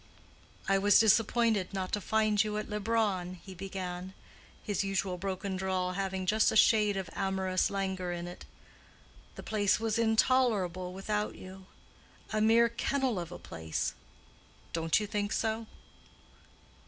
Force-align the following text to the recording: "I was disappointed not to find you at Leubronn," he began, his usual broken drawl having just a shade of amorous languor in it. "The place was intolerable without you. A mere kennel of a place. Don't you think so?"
"I 0.67 0.79
was 0.79 0.97
disappointed 0.97 1.75
not 1.75 1.91
to 1.91 2.01
find 2.01 2.43
you 2.43 2.57
at 2.57 2.67
Leubronn," 2.67 3.35
he 3.35 3.53
began, 3.53 4.15
his 4.63 4.83
usual 4.83 5.19
broken 5.19 5.55
drawl 5.55 5.93
having 5.93 6.25
just 6.25 6.51
a 6.51 6.55
shade 6.55 6.97
of 6.97 7.07
amorous 7.13 7.69
languor 7.69 8.11
in 8.11 8.25
it. 8.27 8.43
"The 9.35 9.43
place 9.43 9.79
was 9.79 9.99
intolerable 9.99 10.91
without 10.91 11.35
you. 11.35 11.67
A 12.33 12.41
mere 12.41 12.67
kennel 12.67 13.19
of 13.19 13.31
a 13.31 13.37
place. 13.37 13.93
Don't 14.73 14.99
you 14.99 15.05
think 15.05 15.31
so?" 15.31 15.67